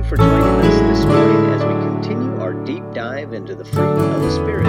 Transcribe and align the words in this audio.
you 0.00 0.08
for 0.08 0.16
joining 0.16 0.66
us 0.66 0.98
this 0.98 1.04
morning 1.04 1.52
as 1.52 1.64
we 1.64 1.72
continue 1.84 2.40
our 2.40 2.54
deep 2.64 2.84
dive 2.94 3.32
into 3.32 3.54
the 3.54 3.64
fruit 3.64 3.82
of 3.82 4.22
the 4.22 4.30
Spirit. 4.30 4.64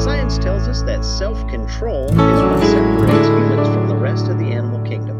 Science 0.00 0.38
tells 0.38 0.66
us 0.66 0.82
that 0.82 1.04
self 1.04 1.38
control 1.48 2.06
is 2.06 2.16
what 2.16 2.64
separates 2.64 3.28
humans 3.28 3.68
from 3.68 3.88
the 3.88 3.94
rest 3.94 4.28
of 4.28 4.38
the 4.38 4.46
animal 4.46 4.80
kingdom. 4.84 5.16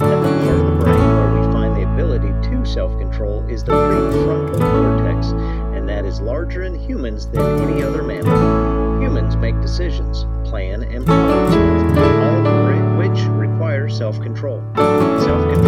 At 0.00 0.22
the 0.22 0.28
part 0.28 0.48
of 0.48 0.66
the 0.66 0.84
brain 0.84 0.98
where 0.98 1.40
we 1.40 1.52
find 1.52 1.76
the 1.76 1.92
ability 1.92 2.28
to 2.48 2.64
self 2.64 2.96
control 2.98 3.44
is 3.48 3.64
the 3.64 3.72
prefrontal 3.72 4.58
cortex, 4.58 5.28
and 5.76 5.88
that 5.88 6.04
is 6.04 6.20
larger 6.20 6.62
in 6.62 6.78
humans 6.78 7.26
than 7.26 7.68
any 7.68 7.82
other 7.82 8.02
mammal. 8.02 9.00
Humans 9.00 9.36
make 9.36 9.60
decisions, 9.60 10.24
plan, 10.48 10.82
and 10.82 11.04
problem 11.04 11.98
all 11.98 12.46
of 12.46 12.96
which 12.98 13.24
require 13.30 13.88
self 13.88 14.20
control. 14.20 14.62
Self 14.76 15.52
control 15.52 15.65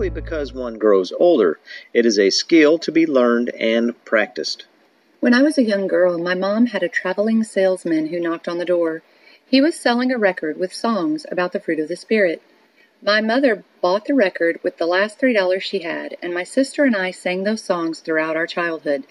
simply 0.00 0.22
because 0.22 0.54
one 0.54 0.78
grows 0.78 1.12
older, 1.20 1.58
it 1.92 2.06
is 2.06 2.18
a 2.18 2.30
skill 2.30 2.78
to 2.78 2.90
be 2.90 3.04
learned 3.04 3.50
and 3.50 4.02
practiced. 4.06 4.64
When 5.20 5.34
I 5.34 5.42
was 5.42 5.58
a 5.58 5.62
young 5.62 5.86
girl, 5.86 6.16
my 6.16 6.34
mom 6.34 6.68
had 6.68 6.82
a 6.82 6.88
traveling 6.88 7.44
salesman 7.44 8.06
who 8.06 8.18
knocked 8.18 8.48
on 8.48 8.56
the 8.56 8.64
door. 8.64 9.02
He 9.44 9.60
was 9.60 9.74
selling 9.74 10.10
a 10.10 10.16
record 10.16 10.56
with 10.56 10.72
songs 10.72 11.26
about 11.30 11.52
the 11.52 11.60
fruit 11.60 11.78
of 11.78 11.88
the 11.88 11.96
Spirit. 11.96 12.40
My 13.02 13.20
mother 13.20 13.62
bought 13.82 14.06
the 14.06 14.14
record 14.14 14.58
with 14.62 14.78
the 14.78 14.86
last 14.86 15.18
three 15.18 15.34
dollars 15.34 15.64
she 15.64 15.80
had, 15.80 16.16
and 16.22 16.32
my 16.32 16.44
sister 16.44 16.84
and 16.84 16.96
I 16.96 17.10
sang 17.10 17.44
those 17.44 17.62
songs 17.62 18.00
throughout 18.00 18.36
our 18.36 18.46
childhood. 18.46 19.04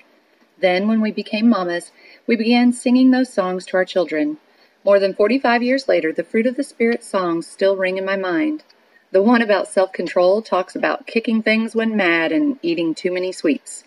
Then, 0.57 0.87
when 0.87 1.01
we 1.01 1.11
became 1.11 1.47
mamas, 1.47 1.91
we 2.25 2.35
began 2.35 2.73
singing 2.73 3.11
those 3.11 3.31
songs 3.31 3.63
to 3.67 3.77
our 3.77 3.85
children. 3.85 4.39
More 4.83 4.99
than 4.99 5.13
45 5.13 5.61
years 5.61 5.87
later, 5.87 6.11
the 6.11 6.23
Fruit 6.23 6.47
of 6.47 6.55
the 6.55 6.63
Spirit 6.63 7.03
songs 7.03 7.45
still 7.45 7.75
ring 7.75 7.99
in 7.99 8.05
my 8.05 8.15
mind. 8.15 8.63
The 9.11 9.23
one 9.23 9.41
about 9.41 9.67
self 9.67 9.91
control 9.91 10.41
talks 10.41 10.75
about 10.75 11.07
kicking 11.07 11.41
things 11.41 11.75
when 11.75 11.95
mad 11.95 12.31
and 12.31 12.59
eating 12.61 12.93
too 12.93 13.11
many 13.11 13.31
sweets 13.31 13.83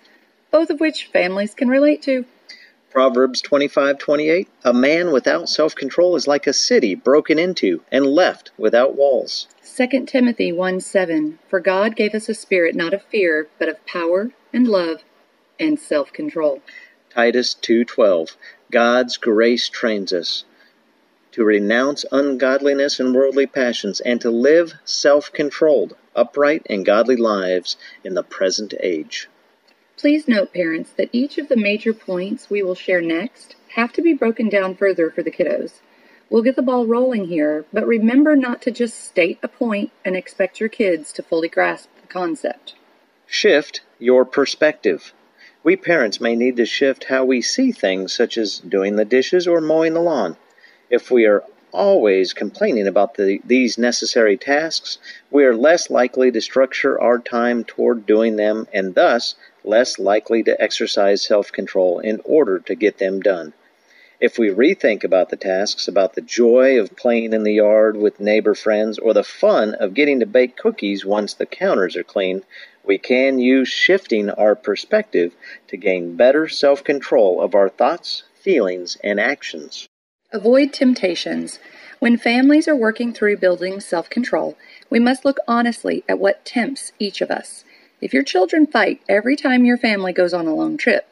both 0.52 0.68
of 0.68 0.80
which 0.80 1.06
families 1.06 1.54
can 1.54 1.68
relate 1.68 2.02
to. 2.02 2.26
Proverbs 2.90 3.40
25:28 3.40 4.46
A 4.64 4.74
man 4.74 5.10
without 5.10 5.48
self-control 5.48 6.14
is 6.14 6.28
like 6.28 6.46
a 6.46 6.52
city 6.52 6.94
broken 6.94 7.38
into 7.38 7.82
and 7.90 8.06
left 8.06 8.50
without 8.58 8.94
walls. 8.94 9.48
2 9.64 10.06
Timothy 10.06 10.52
1:7 10.52 11.38
For 11.48 11.58
God 11.58 11.96
gave 11.96 12.14
us 12.14 12.28
a 12.28 12.34
spirit 12.34 12.74
not 12.74 12.92
of 12.92 13.02
fear, 13.04 13.48
but 13.58 13.70
of 13.70 13.84
power 13.86 14.30
and 14.52 14.68
love 14.68 15.04
and 15.58 15.80
self-control. 15.80 16.60
Titus 17.08 17.54
2:12 17.54 18.36
God's 18.70 19.16
grace 19.16 19.70
trains 19.70 20.12
us 20.12 20.44
to 21.32 21.44
renounce 21.44 22.04
ungodliness 22.12 23.00
and 23.00 23.14
worldly 23.14 23.46
passions 23.46 24.00
and 24.00 24.20
to 24.20 24.30
live 24.30 24.74
self-controlled, 24.84 25.96
upright 26.14 26.66
and 26.68 26.86
godly 26.86 27.16
lives 27.16 27.76
in 28.04 28.14
the 28.14 28.22
present 28.22 28.74
age. 28.80 29.28
Please 29.96 30.26
note, 30.28 30.52
parents, 30.52 30.90
that 30.96 31.08
each 31.12 31.38
of 31.38 31.48
the 31.48 31.56
major 31.56 31.92
points 31.92 32.50
we 32.50 32.62
will 32.62 32.74
share 32.74 33.00
next 33.00 33.56
have 33.74 33.92
to 33.92 34.02
be 34.02 34.12
broken 34.12 34.48
down 34.48 34.74
further 34.74 35.10
for 35.10 35.22
the 35.22 35.30
kiddos. 35.30 35.80
We'll 36.28 36.42
get 36.42 36.56
the 36.56 36.62
ball 36.62 36.86
rolling 36.86 37.26
here, 37.26 37.66
but 37.72 37.86
remember 37.86 38.34
not 38.34 38.62
to 38.62 38.70
just 38.70 39.04
state 39.04 39.38
a 39.42 39.48
point 39.48 39.90
and 40.04 40.16
expect 40.16 40.60
your 40.60 40.68
kids 40.68 41.12
to 41.12 41.22
fully 41.22 41.48
grasp 41.48 41.88
the 42.00 42.06
concept. 42.08 42.74
Shift 43.26 43.82
your 43.98 44.24
perspective. 44.24 45.12
We 45.62 45.76
parents 45.76 46.20
may 46.20 46.34
need 46.34 46.56
to 46.56 46.66
shift 46.66 47.04
how 47.04 47.24
we 47.24 47.40
see 47.40 47.70
things, 47.70 48.12
such 48.12 48.36
as 48.36 48.58
doing 48.58 48.96
the 48.96 49.04
dishes 49.04 49.46
or 49.46 49.60
mowing 49.60 49.94
the 49.94 50.00
lawn. 50.00 50.36
If 50.92 51.10
we 51.10 51.24
are 51.24 51.42
always 51.72 52.34
complaining 52.34 52.86
about 52.86 53.14
the, 53.14 53.40
these 53.46 53.78
necessary 53.78 54.36
tasks, 54.36 54.98
we 55.30 55.42
are 55.42 55.56
less 55.56 55.88
likely 55.88 56.30
to 56.30 56.40
structure 56.42 57.00
our 57.00 57.18
time 57.18 57.64
toward 57.64 58.04
doing 58.04 58.36
them 58.36 58.68
and 58.74 58.94
thus 58.94 59.34
less 59.64 59.98
likely 59.98 60.42
to 60.42 60.62
exercise 60.62 61.22
self 61.22 61.50
control 61.50 61.98
in 61.98 62.20
order 62.26 62.58
to 62.58 62.74
get 62.74 62.98
them 62.98 63.20
done. 63.20 63.54
If 64.20 64.38
we 64.38 64.50
rethink 64.50 65.02
about 65.02 65.30
the 65.30 65.36
tasks, 65.38 65.88
about 65.88 66.12
the 66.12 66.20
joy 66.20 66.78
of 66.78 66.94
playing 66.94 67.32
in 67.32 67.44
the 67.44 67.54
yard 67.54 67.96
with 67.96 68.20
neighbor 68.20 68.54
friends, 68.54 68.98
or 68.98 69.14
the 69.14 69.24
fun 69.24 69.72
of 69.76 69.94
getting 69.94 70.20
to 70.20 70.26
bake 70.26 70.58
cookies 70.58 71.06
once 71.06 71.32
the 71.32 71.46
counters 71.46 71.96
are 71.96 72.04
clean, 72.04 72.42
we 72.84 72.98
can 72.98 73.38
use 73.38 73.68
shifting 73.68 74.28
our 74.28 74.54
perspective 74.54 75.34
to 75.68 75.78
gain 75.78 76.16
better 76.16 76.48
self 76.48 76.84
control 76.84 77.40
of 77.40 77.54
our 77.54 77.70
thoughts, 77.70 78.24
feelings, 78.34 78.98
and 79.02 79.18
actions. 79.18 79.88
Avoid 80.34 80.72
temptations. 80.72 81.58
When 81.98 82.16
families 82.16 82.66
are 82.66 82.74
working 82.74 83.12
through 83.12 83.36
building 83.36 83.80
self 83.80 84.08
control, 84.08 84.56
we 84.88 84.98
must 84.98 85.26
look 85.26 85.36
honestly 85.46 86.04
at 86.08 86.18
what 86.18 86.46
tempts 86.46 86.92
each 86.98 87.20
of 87.20 87.30
us. 87.30 87.64
If 88.00 88.14
your 88.14 88.22
children 88.22 88.66
fight 88.66 89.02
every 89.10 89.36
time 89.36 89.66
your 89.66 89.76
family 89.76 90.14
goes 90.14 90.32
on 90.32 90.46
a 90.46 90.54
long 90.54 90.78
trip, 90.78 91.06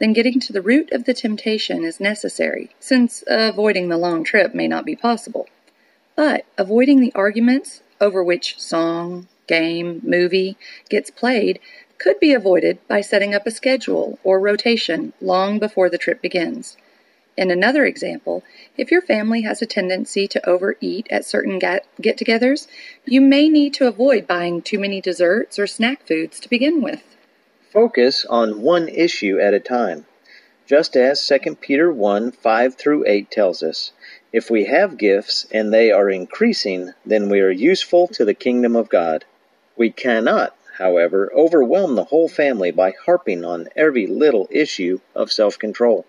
then 0.00 0.12
getting 0.12 0.40
to 0.40 0.52
the 0.52 0.60
root 0.60 0.90
of 0.90 1.04
the 1.04 1.14
temptation 1.14 1.84
is 1.84 2.00
necessary, 2.00 2.74
since 2.80 3.22
avoiding 3.28 3.90
the 3.90 3.96
long 3.96 4.24
trip 4.24 4.56
may 4.56 4.66
not 4.66 4.84
be 4.84 4.96
possible. 4.96 5.46
But 6.16 6.44
avoiding 6.58 6.98
the 6.98 7.12
arguments 7.14 7.82
over 8.00 8.24
which 8.24 8.58
song, 8.60 9.28
game, 9.46 10.00
movie 10.02 10.56
gets 10.90 11.12
played 11.12 11.60
could 11.98 12.18
be 12.18 12.34
avoided 12.34 12.80
by 12.88 13.02
setting 13.02 13.36
up 13.36 13.46
a 13.46 13.52
schedule 13.52 14.18
or 14.24 14.40
rotation 14.40 15.12
long 15.20 15.60
before 15.60 15.88
the 15.88 15.96
trip 15.96 16.20
begins. 16.20 16.76
In 17.36 17.50
another 17.50 17.84
example, 17.84 18.44
if 18.76 18.92
your 18.92 19.02
family 19.02 19.42
has 19.42 19.60
a 19.60 19.66
tendency 19.66 20.28
to 20.28 20.48
overeat 20.48 21.08
at 21.10 21.24
certain 21.24 21.58
get 21.58 21.86
togethers, 22.00 22.68
you 23.04 23.20
may 23.20 23.48
need 23.48 23.74
to 23.74 23.88
avoid 23.88 24.28
buying 24.28 24.62
too 24.62 24.78
many 24.78 25.00
desserts 25.00 25.58
or 25.58 25.66
snack 25.66 26.06
foods 26.06 26.38
to 26.38 26.48
begin 26.48 26.80
with. 26.80 27.16
Focus 27.72 28.24
on 28.26 28.62
one 28.62 28.88
issue 28.88 29.40
at 29.40 29.52
a 29.52 29.58
time. 29.58 30.06
Just 30.64 30.96
as 30.96 31.26
2 31.26 31.56
Peter 31.56 31.92
1 31.92 32.30
5 32.30 32.74
through 32.76 33.04
8 33.04 33.30
tells 33.32 33.64
us, 33.64 33.90
if 34.32 34.48
we 34.48 34.66
have 34.66 34.96
gifts 34.96 35.46
and 35.50 35.72
they 35.72 35.90
are 35.90 36.08
increasing, 36.08 36.92
then 37.04 37.28
we 37.28 37.40
are 37.40 37.50
useful 37.50 38.06
to 38.08 38.24
the 38.24 38.32
kingdom 38.32 38.76
of 38.76 38.88
God. 38.88 39.24
We 39.76 39.90
cannot, 39.90 40.56
however, 40.78 41.32
overwhelm 41.34 41.96
the 41.96 42.04
whole 42.04 42.28
family 42.28 42.70
by 42.70 42.94
harping 43.04 43.44
on 43.44 43.68
every 43.74 44.06
little 44.06 44.46
issue 44.52 45.00
of 45.16 45.32
self 45.32 45.58
control. 45.58 46.06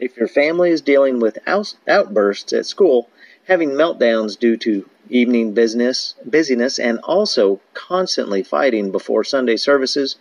If 0.00 0.16
your 0.16 0.28
family 0.28 0.70
is 0.70 0.80
dealing 0.80 1.18
with 1.18 1.40
out- 1.44 1.74
outbursts 1.88 2.52
at 2.52 2.66
school, 2.66 3.10
having 3.46 3.70
meltdowns 3.70 4.38
due 4.38 4.56
to 4.58 4.88
evening 5.10 5.54
business, 5.54 6.14
busyness, 6.24 6.78
and 6.78 7.00
also 7.00 7.60
constantly 7.74 8.44
fighting 8.44 8.92
before 8.92 9.24
Sunday 9.24 9.56
services, 9.56 10.14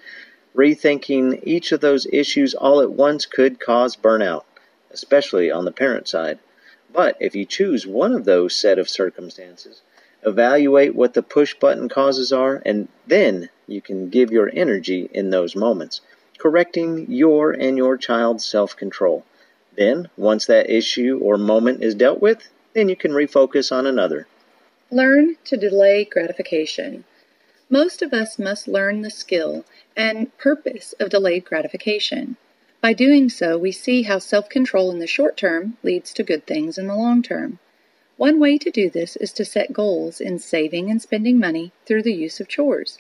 rethinking 0.56 1.42
each 1.44 1.72
of 1.72 1.82
those 1.82 2.08
issues 2.12 2.56
all 2.56 2.82
at 2.82 2.92
once 2.92 3.28
could 3.28 3.60
cause 3.60 3.96
burnout, 3.96 4.46
especially 4.90 5.52
on 5.52 5.66
the 5.66 5.72
parent 5.72 6.08
side. 6.08 6.40
But 6.92 7.16
if 7.20 7.36
you 7.36 7.46
choose 7.46 7.86
one 7.86 8.14
of 8.14 8.26
those 8.26 8.56
set 8.56 8.80
of 8.80 8.90
circumstances, 8.90 9.84
evaluate 10.24 10.96
what 10.96 11.14
the 11.14 11.22
push 11.22 11.54
button 11.54 11.88
causes 11.88 12.34
are, 12.34 12.64
and 12.66 12.88
then 13.06 13.50
you 13.68 13.82
can 13.82 14.10
give 14.10 14.32
your 14.32 14.50
energy 14.52 15.08
in 15.14 15.30
those 15.30 15.56
moments, 15.56 16.02
correcting 16.40 17.12
your 17.12 17.52
and 17.52 17.78
your 17.78 17.96
child's 17.96 18.44
self 18.44 18.76
control. 18.76 19.24
Then, 19.78 20.10
once 20.18 20.46
that 20.48 20.70
issue 20.70 21.20
or 21.22 21.38
moment 21.38 21.84
is 21.84 21.94
dealt 21.94 22.20
with, 22.20 22.50
then 22.74 22.90
you 22.90 22.96
can 22.96 23.12
refocus 23.12 23.72
on 23.72 23.86
another. 23.86 24.28
Learn 24.90 25.36
to 25.46 25.56
delay 25.56 26.04
gratification. 26.04 27.04
Most 27.70 28.02
of 28.02 28.14
us 28.14 28.40
must 28.40 28.68
learn 28.68 29.02
the 29.02 29.10
skill 29.10 29.66
and 29.96 30.36
purpose 30.38 30.94
of 31.00 31.10
delayed 31.10 31.46
gratification. 31.46 32.38
By 32.82 32.94
doing 32.94 33.30
so, 33.30 33.58
we 33.58 33.72
see 33.72 34.04
how 34.04 34.20
self 34.20 34.50
control 34.50 34.90
in 34.90 35.00
the 35.00 35.08
short 35.08 35.38
term 35.38 35.78
leads 35.84 36.14
to 36.14 36.24
good 36.24 36.48
things 36.48 36.78
in 36.78 36.88
the 36.88 36.96
long 36.96 37.22
term. 37.22 37.60
One 38.16 38.40
way 38.40 38.58
to 38.58 38.72
do 38.72 38.90
this 38.90 39.16
is 39.18 39.32
to 39.34 39.46
set 39.46 39.74
goals 39.74 40.20
in 40.20 40.40
saving 40.40 40.90
and 40.90 41.02
spending 41.02 41.38
money 41.38 41.72
through 41.86 42.04
the 42.04 42.14
use 42.14 42.40
of 42.40 42.48
chores. 42.48 42.98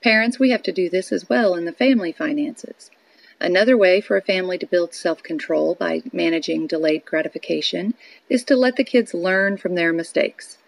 Parents, 0.00 0.38
we 0.38 0.50
have 0.50 0.62
to 0.64 0.72
do 0.72 0.88
this 0.88 1.10
as 1.10 1.28
well 1.28 1.54
in 1.54 1.64
the 1.64 1.72
family 1.72 2.12
finances. 2.12 2.90
Another 3.40 3.76
way 3.76 4.00
for 4.00 4.16
a 4.16 4.22
family 4.22 4.58
to 4.58 4.66
build 4.66 4.94
self 4.94 5.22
control 5.22 5.74
by 5.74 6.02
managing 6.12 6.66
delayed 6.66 7.04
gratification 7.04 7.94
is 8.28 8.44
to 8.44 8.56
let 8.56 8.76
the 8.76 8.84
kids 8.84 9.14
learn 9.14 9.56
from 9.56 9.74
their 9.74 9.92
mistakes. 9.92 10.58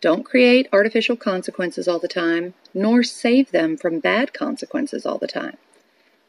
Don't 0.00 0.24
create 0.24 0.68
artificial 0.72 1.16
consequences 1.16 1.86
all 1.86 1.98
the 1.98 2.08
time, 2.08 2.54
nor 2.72 3.02
save 3.02 3.50
them 3.50 3.76
from 3.76 4.00
bad 4.00 4.32
consequences 4.32 5.04
all 5.04 5.18
the 5.18 5.26
time. 5.26 5.58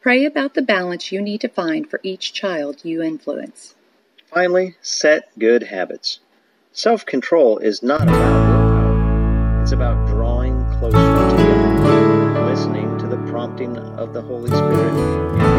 Pray 0.02 0.26
about 0.26 0.56
the 0.56 0.62
balance 0.62 1.12
you 1.12 1.22
need 1.22 1.40
to 1.42 1.48
find 1.48 1.90
for 1.90 2.00
each 2.04 2.34
child 2.34 2.84
you 2.84 3.02
influence. 3.02 3.76
Finally, 4.28 4.76
set 4.82 5.30
good 5.38 5.64
habits. 5.64 6.20
Self 6.74 7.06
control 7.06 7.58
is 7.60 7.84
not 7.84 8.04
about 8.04 8.50
willpower, 8.50 9.62
it's 9.62 9.72
about 9.74 10.08
drawing 10.08 10.66
closer 10.80 10.98
to 10.98 11.44
God, 11.44 12.50
listening 12.50 12.98
to 12.98 13.08
the 13.08 13.18
prompting 13.30 13.78
of 13.78 14.14
the 14.14 14.22
Holy 14.22 14.50
Spirit, 14.50 15.51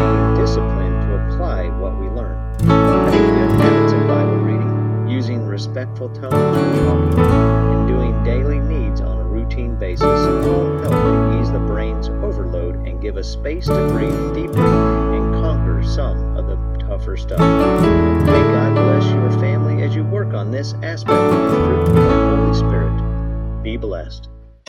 discipline 0.53 0.93
to 1.07 1.33
apply 1.33 1.67
what 1.79 1.99
we 1.99 2.07
learn. 2.09 2.37
Having 2.61 3.21
good 3.21 3.59
habits 3.59 3.93
of 3.93 4.07
Bible 4.07 4.37
reading, 4.37 5.07
using 5.09 5.47
respectful 5.47 6.09
tones 6.09 6.31
when 6.31 6.85
talking, 6.85 7.19
and 7.19 7.87
doing 7.87 8.23
daily 8.23 8.59
needs 8.59 9.01
on 9.01 9.17
a 9.17 9.23
routine 9.23 9.75
basis 9.79 10.03
all 10.03 10.77
help 10.77 10.91
to 10.91 11.41
ease 11.41 11.51
the 11.51 11.57
brain's 11.57 12.09
overload 12.09 12.75
and 12.87 13.01
give 13.01 13.17
us 13.17 13.27
space 13.27 13.65
to 13.65 13.87
breathe 13.89 14.35
deeply 14.35 14.61
and 14.61 15.33
conquer 15.33 15.81
some 15.83 16.37
of 16.37 16.45
the 16.45 16.85
tougher 16.85 17.17
stuff. 17.17 17.39
May 17.39 18.43
God 18.53 18.75
bless 18.75 19.05
your 19.11 19.31
family 19.39 19.81
as 19.81 19.95
you 19.95 20.03
work 20.03 20.35
on 20.35 20.51
this 20.51 20.75
aspect 20.83 21.17
of 21.17 21.87
of 21.87 21.95
the 21.95 22.35
Holy 22.35 22.53
Spirit. 22.53 23.63
Be 23.63 23.75
blessed. 23.75 24.29